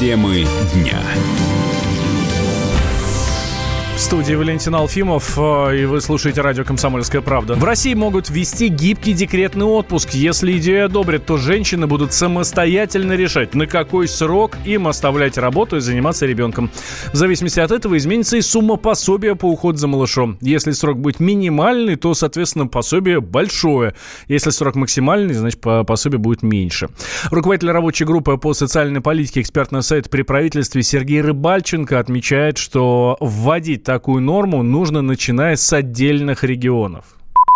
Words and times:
Темы 0.00 0.46
дня 0.72 1.02
студии 4.00 4.32
Валентин 4.32 4.74
Алфимов, 4.74 5.36
э, 5.36 5.82
и 5.82 5.84
вы 5.84 6.00
слушаете 6.00 6.40
радио 6.40 6.64
«Комсомольская 6.64 7.20
правда». 7.20 7.54
В 7.54 7.64
России 7.64 7.92
могут 7.92 8.30
ввести 8.30 8.68
гибкий 8.68 9.12
декретный 9.12 9.66
отпуск. 9.66 10.14
Если 10.14 10.56
идею 10.56 10.86
одобрят, 10.86 11.26
то 11.26 11.36
женщины 11.36 11.86
будут 11.86 12.14
самостоятельно 12.14 13.12
решать, 13.12 13.54
на 13.54 13.66
какой 13.66 14.08
срок 14.08 14.56
им 14.64 14.88
оставлять 14.88 15.36
работу 15.36 15.76
и 15.76 15.80
заниматься 15.80 16.24
ребенком. 16.24 16.70
В 17.12 17.16
зависимости 17.16 17.60
от 17.60 17.72
этого 17.72 17.98
изменится 17.98 18.38
и 18.38 18.40
сумма 18.40 18.76
пособия 18.76 19.34
по 19.34 19.44
уходу 19.44 19.76
за 19.76 19.86
малышом. 19.86 20.38
Если 20.40 20.70
срок 20.70 20.98
будет 20.98 21.20
минимальный, 21.20 21.96
то, 21.96 22.14
соответственно, 22.14 22.68
пособие 22.68 23.20
большое. 23.20 23.94
Если 24.28 24.48
срок 24.48 24.76
максимальный, 24.76 25.34
значит, 25.34 25.60
пособие 25.60 26.18
будет 26.18 26.42
меньше. 26.42 26.88
Руководитель 27.30 27.70
рабочей 27.70 28.06
группы 28.06 28.38
по 28.38 28.54
социальной 28.54 29.02
политике 29.02 29.42
экспертного 29.42 29.82
совета 29.82 30.08
при 30.08 30.22
правительстве 30.22 30.82
Сергей 30.82 31.20
Рыбальченко 31.20 31.98
отмечает, 31.98 32.56
что 32.56 33.18
вводить 33.20 33.89
такую 33.90 34.22
норму 34.22 34.62
нужно 34.62 35.02
начиная 35.02 35.56
с 35.56 35.72
отдельных 35.72 36.44
регионов? 36.44 37.06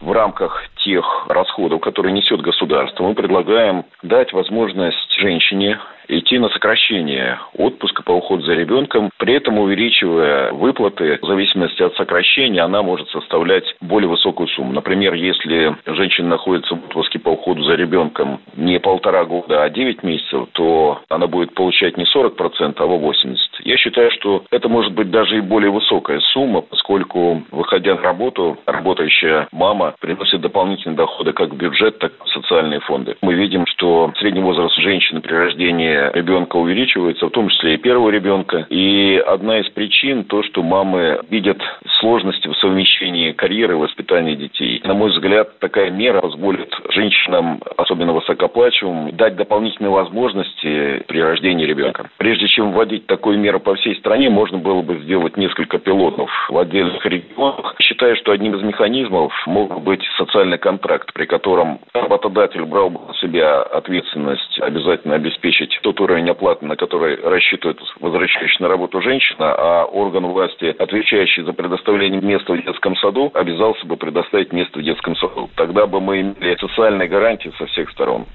В 0.00 0.10
рамках 0.10 0.60
тех 0.84 1.04
расходов, 1.28 1.80
которые 1.80 2.12
несет 2.12 2.40
государство, 2.40 3.04
мы 3.04 3.14
предлагаем 3.14 3.84
дать 4.02 4.32
возможность 4.32 5.20
женщине 5.20 5.78
идти 6.08 6.38
на 6.38 6.48
сокращение 6.50 7.38
отпуска 7.54 8.02
по 8.02 8.12
уходу 8.12 8.42
за 8.42 8.54
ребенком, 8.54 9.10
при 9.18 9.34
этом 9.34 9.58
увеличивая 9.58 10.52
выплаты, 10.52 11.18
в 11.22 11.26
зависимости 11.26 11.82
от 11.82 11.94
сокращения, 11.96 12.62
она 12.62 12.82
может 12.82 13.08
составлять 13.08 13.64
более 13.80 14.08
высокую 14.08 14.48
сумму. 14.48 14.72
Например, 14.72 15.14
если 15.14 15.76
женщина 15.86 16.28
находится 16.28 16.74
в 16.74 16.84
отпуске 16.84 17.18
по 17.18 17.30
уходу 17.30 17.62
за 17.64 17.74
ребенком 17.74 18.40
не 18.56 18.78
полтора 18.78 19.24
года, 19.24 19.62
а 19.62 19.70
9 19.70 20.02
месяцев, 20.02 20.48
то 20.52 21.00
она 21.08 21.26
будет 21.26 21.54
получать 21.54 21.96
не 21.96 22.04
40%, 22.04 22.74
а 22.78 22.84
80%. 22.84 23.36
Я 23.66 23.76
считаю, 23.78 24.12
что 24.12 24.44
это 24.52 24.68
может 24.68 24.92
быть 24.92 25.10
даже 25.10 25.38
и 25.38 25.40
более 25.40 25.72
высокая 25.72 26.20
сумма, 26.20 26.60
поскольку, 26.60 27.42
выходя 27.50 27.96
на 27.96 28.02
работу, 28.02 28.56
работающая 28.64 29.48
мама 29.50 29.96
приносит 30.00 30.40
дополнительные 30.40 30.96
доходы 30.96 31.32
как 31.32 31.50
в 31.50 31.56
бюджет, 31.56 31.98
так 31.98 32.12
и 32.12 32.24
в 32.24 32.28
социальные 32.28 32.78
фонды. 32.78 33.16
Мы 33.22 33.34
видим, 33.34 33.66
что 33.66 34.12
средний 34.20 34.40
возраст 34.40 34.76
женщины 34.76 35.20
при 35.20 35.34
рождении 35.34 36.16
ребенка 36.16 36.54
увеличивается, 36.54 37.26
в 37.26 37.30
том 37.30 37.48
числе 37.48 37.74
и 37.74 37.78
первого 37.78 38.10
ребенка. 38.10 38.66
И 38.70 39.20
одна 39.26 39.58
из 39.58 39.68
причин 39.70 40.22
то, 40.22 40.44
что 40.44 40.62
мамы 40.62 41.18
видят 41.28 41.58
сложности 41.98 42.48
в 42.48 42.56
совмещении 42.56 43.32
карьеры 43.32 43.74
и 43.74 43.76
воспитания 43.76 44.36
детей. 44.36 44.80
На 44.84 44.94
мой 44.94 45.10
взгляд, 45.10 45.58
такая 45.58 45.90
мера 45.90 46.20
позволит 46.20 46.74
женщинам, 46.90 47.60
особенно 47.76 48.12
высокоплачиваемым, 48.12 49.16
дать 49.16 49.36
дополнительные 49.36 49.90
возможности 49.90 51.04
при 51.06 51.20
рождении 51.20 51.64
ребенка. 51.64 52.08
Прежде 52.18 52.48
чем 52.48 52.72
вводить 52.72 53.06
такую 53.06 53.38
меру 53.38 53.60
по 53.60 53.74
всей 53.76 53.96
стране, 53.96 54.30
можно 54.30 54.58
было 54.58 54.82
бы 54.82 54.98
сделать 54.98 55.36
несколько 55.36 55.78
пилотов 55.78 56.30
в 56.48 56.58
отдельных 56.58 57.04
регионах. 57.06 57.74
Считаю, 57.80 58.16
что 58.16 58.32
одним 58.32 58.54
из 58.54 58.62
механизмов 58.62 59.32
мог 59.46 59.82
быть 59.82 60.02
социальный 60.16 60.58
контракт, 60.58 61.12
при 61.12 61.26
котором 61.26 61.80
работодатель 61.92 62.64
брал 62.64 62.90
бы 62.90 63.00
на 63.08 63.14
себя 63.14 63.62
ответственность 63.62 64.60
обязательно 64.60 65.14
обеспечить 65.14 65.78
тот 65.82 66.00
уровень 66.00 66.30
оплаты, 66.30 66.66
на 66.66 66.76
который 66.76 67.16
рассчитывает 67.16 67.78
возвращающая 68.00 68.62
на 68.62 68.68
работу 68.68 69.00
женщина, 69.00 69.54
а 69.54 69.84
орган 69.84 70.26
власти, 70.26 70.74
отвечающий 70.78 71.42
за 71.42 71.52
предоставление 71.52 71.85
места 71.92 72.52
в 72.52 72.62
детском 72.62 72.96
саду, 72.96 73.30
обязался 73.34 73.86
бы 73.86 73.96
предоставить 73.96 74.52
место 74.52 74.78
в 74.78 74.82
детском 74.82 75.16
саду. 75.16 75.50
Тогда 75.56 75.86
бы 75.86 76.00
мы 76.00 76.20
имели 76.20 76.56
социальные 76.58 77.08
гарантии 77.08 77.52
со 77.58 77.66
всех 77.66 77.90
сторон. 77.90 78.26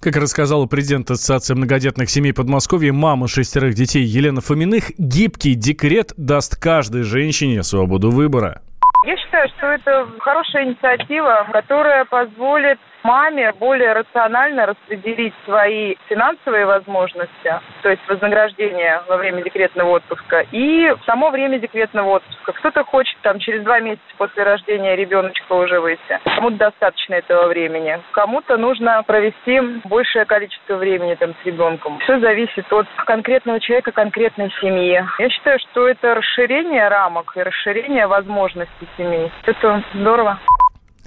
Как 0.00 0.16
рассказала 0.16 0.66
президент 0.66 1.10
Ассоциации 1.10 1.54
многодетных 1.54 2.10
семей 2.10 2.32
Подмосковья, 2.32 2.92
мама 2.92 3.28
шестерых 3.28 3.74
детей 3.74 4.02
Елена 4.02 4.40
Фоминых, 4.40 4.92
гибкий 4.98 5.54
декрет 5.54 6.12
даст 6.16 6.60
каждой 6.60 7.02
женщине 7.02 7.62
свободу 7.62 8.10
выбора. 8.10 8.62
Я 9.04 9.16
считаю, 9.16 9.48
что 9.56 9.66
это 9.66 10.06
хорошая 10.20 10.64
инициатива, 10.64 11.46
которая 11.52 12.04
позволит 12.04 12.78
маме 13.02 13.52
более 13.52 13.92
рационально 13.92 14.66
распределить 14.66 15.34
свои 15.44 15.96
финансовые 16.08 16.66
возможности, 16.66 17.60
то 17.82 17.90
есть 17.90 18.02
вознаграждение 18.08 19.02
во 19.08 19.16
время 19.16 19.42
декретного 19.42 19.96
отпуска 19.96 20.44
и 20.52 20.92
само 21.06 21.30
время 21.30 21.58
декретного 21.58 22.16
отпуска. 22.16 22.52
Кто-то 22.52 22.84
хочет 22.84 23.16
там 23.22 23.38
через 23.38 23.62
два 23.62 23.80
месяца 23.80 24.02
после 24.18 24.42
рождения 24.42 24.96
ребеночка 24.96 25.52
уже 25.52 25.80
выйти. 25.80 26.20
Кому-то 26.24 26.56
достаточно 26.56 27.14
этого 27.14 27.48
времени. 27.48 28.00
Кому-то 28.12 28.56
нужно 28.56 29.02
провести 29.02 29.60
большее 29.84 30.24
количество 30.24 30.76
времени 30.76 31.14
там 31.14 31.34
с 31.42 31.46
ребенком. 31.46 31.98
Все 32.00 32.18
зависит 32.20 32.72
от 32.72 32.86
конкретного 33.06 33.60
человека, 33.60 33.92
конкретной 33.92 34.52
семьи. 34.60 35.04
Я 35.18 35.30
считаю, 35.30 35.58
что 35.58 35.88
это 35.88 36.14
расширение 36.14 36.88
рамок 36.88 37.36
и 37.36 37.42
расширение 37.42 38.06
возможностей 38.06 38.88
семей. 38.96 39.30
Это 39.44 39.82
здорово. 39.94 40.38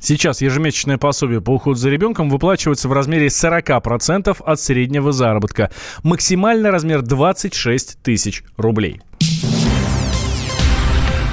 Сейчас 0.06 0.40
ежемесячное 0.40 1.00
пособие 1.00 1.42
по 1.42 1.50
уходу 1.50 1.78
за 1.78 1.90
ребенком 1.90 2.30
выплачивается 2.30 2.88
в 2.88 2.94
размере 2.94 3.26
40% 3.26 4.38
от 4.40 4.60
среднего 4.60 5.12
заработка. 5.12 5.72
Максимальный 6.04 6.70
размер 6.70 7.02
26 7.02 8.04
тысяч 8.04 8.44
рублей. 8.56 9.02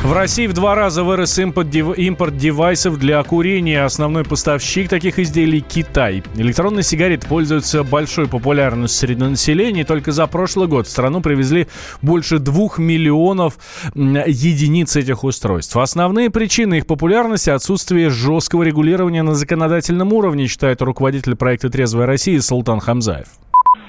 В 0.02 0.12
России 0.14 0.48
в 0.48 0.52
два 0.52 0.74
раза 0.74 1.04
вырос 1.04 1.38
импорт, 1.38 1.70
дев... 1.70 1.96
импорт 1.96 2.36
девайсов 2.36 2.98
для 2.98 3.22
курения. 3.22 3.84
Основной 3.84 4.24
поставщик 4.24 4.88
таких 4.88 5.20
изделий– 5.20 5.60
Китай. 5.68 6.24
Электронные 6.34 6.82
сигареты 6.82 7.28
пользуются 7.28 7.84
большой 7.84 8.26
популярностью 8.26 9.06
среди 9.06 9.22
населения. 9.22 9.84
Только 9.84 10.10
за 10.10 10.26
прошлый 10.26 10.66
год 10.66 10.88
в 10.88 10.90
страну 10.90 11.20
привезли 11.20 11.68
больше 12.02 12.40
двух 12.40 12.78
миллионов 12.78 13.58
единиц 13.94 14.96
этих 14.96 15.22
устройств. 15.22 15.76
Основные 15.76 16.30
причины 16.30 16.78
их 16.78 16.86
популярности– 16.86 17.50
отсутствие 17.50 18.10
жесткого 18.10 18.64
регулирования 18.64 19.22
на 19.22 19.36
законодательном 19.36 20.12
уровне, 20.12 20.48
считает 20.48 20.82
руководитель 20.82 21.36
проекта 21.36 21.70
«Трезвая 21.70 22.08
Россия» 22.08 22.40
Султан 22.40 22.80
Хамзаев. 22.80 23.28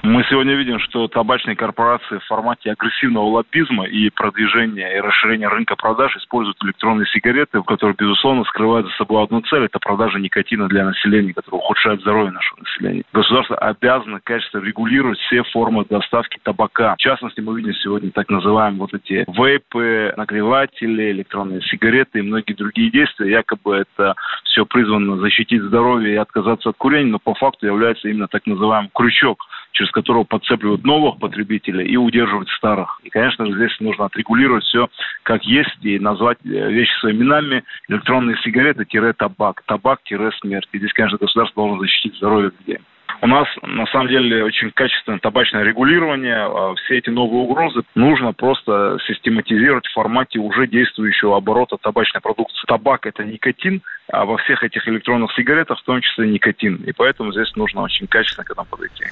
Мы 0.04 0.22
сегодня 0.24 0.52
видим, 0.54 0.80
что 0.80 1.08
табачные 1.08 1.56
корпорации 1.56 2.18
в 2.18 2.26
формате 2.26 2.70
агрессивного 2.70 3.24
лоббизма 3.24 3.86
и 3.86 4.10
продвижения 4.10 4.98
и 4.98 5.00
расширения 5.00 5.48
рынка 5.48 5.76
продаж 5.76 6.14
используют 6.18 6.62
электронные 6.62 7.06
сигареты, 7.06 7.62
которые, 7.62 7.96
безусловно, 7.98 8.44
скрывают 8.44 8.86
за 8.86 8.92
собой 8.96 9.24
одну 9.24 9.40
цель– 9.40 9.64
это 9.64 9.78
продажа 9.78 10.18
никотина 10.18 10.68
для 10.68 10.84
населения, 10.84 11.32
которая 11.32 11.58
ухудшает 11.62 12.02
здоровье 12.02 12.32
нашего 12.32 12.60
населения. 12.60 13.04
Государство 13.14 13.56
обязано 13.56 14.20
качественно 14.22 14.62
регулировать 14.62 15.18
все 15.20 15.42
формы 15.44 15.86
доставки 15.88 16.38
табака. 16.42 16.96
В 16.96 16.98
частности, 16.98 17.40
мы 17.40 17.56
видим 17.56 17.72
сегодня 17.72 18.10
так 18.10 18.28
называемые 18.28 18.80
вот 18.80 18.92
эти 18.92 19.24
вейпы, 19.26 20.12
нагреватели, 20.18 21.12
электронные 21.12 21.62
сигареты 21.62 22.18
и 22.18 22.22
многие 22.22 22.52
другие 22.52 22.90
действия. 22.90 23.30
Якобы 23.30 23.76
это 23.76 24.16
все 24.44 24.66
призвано 24.66 25.16
защитить 25.16 25.62
здоровье 25.62 26.12
и 26.12 26.16
отказаться 26.16 26.68
от 26.68 26.76
курения, 26.76 27.12
но 27.12 27.18
по 27.18 27.32
факту 27.32 27.64
является 27.64 28.06
именно 28.06 28.28
так 28.28 28.44
называемый 28.44 28.90
крючок– 28.94 29.46
через 29.74 29.90
которого 29.90 30.24
подцепливают 30.24 30.84
новых 30.84 31.18
потребителей 31.18 31.86
и 31.86 31.96
удерживать 31.96 32.48
старых. 32.50 33.00
И, 33.04 33.10
конечно 33.10 33.46
же, 33.46 33.52
здесь 33.54 33.78
нужно 33.80 34.06
отрегулировать 34.06 34.64
все 34.64 34.88
как 35.22 35.42
есть 35.44 35.76
и 35.82 35.98
назвать 35.98 36.38
э, 36.44 36.48
вещи 36.48 36.92
своими 37.00 37.24
именами. 37.24 37.64
Электронные 37.88 38.36
сигареты-табак, 38.38 39.62
табак-смерть. 39.66 40.68
И 40.72 40.78
здесь, 40.78 40.92
конечно, 40.92 41.18
государство 41.18 41.64
должно 41.64 41.80
защитить 41.80 42.16
здоровье 42.16 42.52
людей. 42.58 42.78
У 43.20 43.26
нас, 43.26 43.46
на 43.62 43.86
самом 43.86 44.08
деле, 44.08 44.44
очень 44.44 44.70
качественное 44.70 45.18
табачное 45.18 45.62
регулирование. 45.62 46.44
А 46.44 46.74
все 46.74 46.98
эти 46.98 47.10
новые 47.10 47.42
угрозы 47.42 47.82
нужно 47.94 48.32
просто 48.32 48.98
систематизировать 49.06 49.86
в 49.86 49.92
формате 49.92 50.38
уже 50.38 50.66
действующего 50.66 51.36
оборота 51.36 51.76
табачной 51.80 52.20
продукции. 52.20 52.66
Табак– 52.66 53.06
это 53.06 53.24
никотин, 53.24 53.82
а 54.12 54.24
во 54.24 54.36
всех 54.38 54.62
этих 54.62 54.86
электронных 54.88 55.32
сигаретах 55.34 55.80
в 55.80 55.84
том 55.84 56.00
числе 56.00 56.28
никотин. 56.28 56.76
И 56.86 56.92
поэтому 56.92 57.32
здесь 57.32 57.54
нужно 57.56 57.82
очень 57.82 58.06
качественно 58.06 58.44
к 58.44 58.50
этому 58.50 58.66
подойти. 58.66 59.04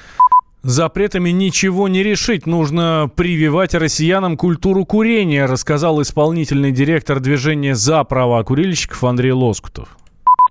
Запретами 0.63 1.31
ничего 1.31 1.89
не 1.89 2.03
решить. 2.03 2.45
Нужно 2.45 3.11
прививать 3.13 3.73
россиянам 3.73 4.37
культуру 4.37 4.85
курения, 4.85 5.45
рассказал 5.45 6.01
исполнительный 6.01 6.71
директор 6.71 7.19
движения 7.19 7.75
«За 7.75 8.05
права 8.05 8.41
курильщиков» 8.43 9.03
Андрей 9.03 9.33
Лоскутов. 9.33 9.97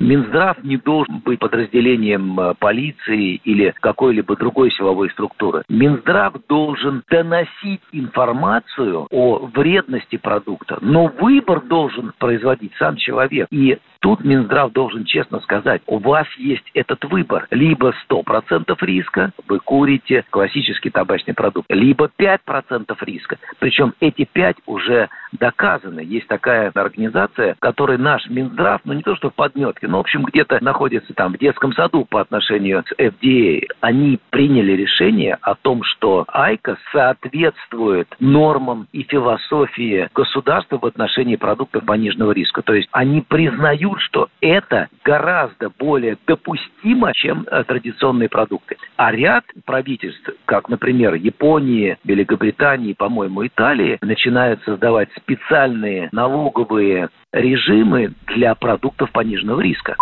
Минздрав 0.02 0.56
не 0.64 0.78
должен 0.78 1.20
быть 1.20 1.38
подразделением 1.38 2.38
э, 2.38 2.54
полиции 2.58 3.36
или 3.44 3.72
какой-либо 3.80 4.34
другой 4.34 4.72
силовой 4.72 5.10
структуры. 5.10 5.62
Минздрав 5.68 6.34
должен 6.48 7.04
доносить 7.08 7.80
информацию 7.92 9.06
о 9.10 9.46
вредности 9.54 10.16
продукта, 10.16 10.78
но 10.80 11.06
выбор 11.06 11.60
должен 11.60 12.12
производить 12.18 12.72
сам 12.78 12.96
человек. 12.96 13.46
И 13.52 13.78
Тут 14.02 14.24
Минздрав 14.24 14.72
должен 14.72 15.04
честно 15.04 15.38
сказать, 15.40 15.80
у 15.86 15.98
вас 15.98 16.26
есть 16.36 16.68
этот 16.74 17.04
выбор. 17.04 17.46
Либо 17.52 17.94
100% 18.10 18.76
риска, 18.80 19.30
вы 19.46 19.60
курите 19.60 20.24
классический 20.28 20.90
табачный 20.90 21.34
продукт, 21.34 21.66
либо 21.70 22.10
5% 22.18 22.96
риска. 23.02 23.38
Причем 23.60 23.94
эти 24.00 24.24
5 24.24 24.56
уже 24.66 25.08
доказаны. 25.38 26.00
Есть 26.00 26.26
такая 26.26 26.72
организация, 26.74 27.54
которой 27.60 27.96
наш 27.96 28.28
Минздрав, 28.28 28.80
ну 28.84 28.92
не 28.92 29.02
то 29.02 29.14
что 29.14 29.30
в 29.30 29.34
подметке, 29.34 29.86
но 29.92 29.98
в 29.98 30.00
общем 30.00 30.24
где-то 30.24 30.58
находится 30.64 31.12
там 31.12 31.34
в 31.34 31.38
детском 31.38 31.74
саду 31.74 32.06
по 32.06 32.22
отношению 32.22 32.82
с 32.86 32.98
FDA. 32.98 33.66
Они 33.82 34.18
приняли 34.30 34.72
решение 34.72 35.36
о 35.42 35.54
том, 35.54 35.82
что 35.82 36.24
Айка 36.28 36.78
соответствует 36.92 38.08
нормам 38.18 38.88
и 38.92 39.02
философии 39.02 40.08
государства 40.14 40.78
в 40.78 40.86
отношении 40.86 41.36
продуктов 41.36 41.84
пониженного 41.84 42.32
риска. 42.32 42.62
То 42.62 42.72
есть 42.72 42.88
они 42.92 43.20
признают, 43.20 44.00
что 44.00 44.28
это 44.40 44.88
гораздо 45.04 45.68
более 45.68 46.16
допустимо, 46.26 47.12
чем 47.12 47.46
э, 47.50 47.62
традиционные 47.64 48.30
продукты. 48.30 48.78
А 48.96 49.12
ряд 49.12 49.44
правительств, 49.66 50.30
как, 50.46 50.70
например, 50.70 51.14
Японии, 51.16 51.98
Великобритании, 52.04 52.94
по-моему, 52.94 53.46
Италии, 53.46 53.98
начинают 54.00 54.62
создавать 54.64 55.10
специальные 55.18 56.08
налоговые 56.12 57.10
режимы 57.32 58.12
для 58.34 58.54
продуктов 58.54 59.10
пониженного 59.12 59.60
риска. 59.60 59.96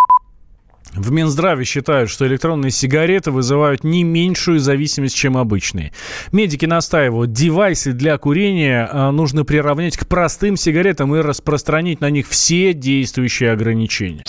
В 0.94 1.12
Минздраве 1.12 1.64
считают, 1.64 2.10
что 2.10 2.26
электронные 2.26 2.72
сигареты 2.72 3.30
вызывают 3.30 3.84
не 3.84 4.02
меньшую 4.02 4.58
зависимость, 4.58 5.16
чем 5.16 5.36
обычные. 5.36 5.92
Медики 6.32 6.66
настаивают, 6.66 7.32
девайсы 7.32 7.92
для 7.92 8.18
курения 8.18 8.88
а, 8.90 9.12
нужно 9.12 9.44
приравнять 9.44 9.96
к 9.96 10.08
простым 10.08 10.56
сигаретам 10.56 11.14
и 11.14 11.20
распространить 11.20 12.00
на 12.00 12.10
них 12.10 12.26
все 12.28 12.72
действующие 12.72 13.52
ограничения. 13.52 14.24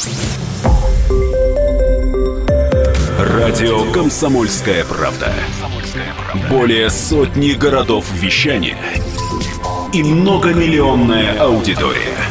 Радио 3.18 3.92
«Комсомольская 3.92 4.86
правда». 4.86 5.34
Более 6.50 6.90
сотни 6.90 7.54
городов 7.54 8.06
вещания 8.22 8.78
и 9.94 10.04
многомиллионная 10.04 11.40
аудитория. 11.40 12.31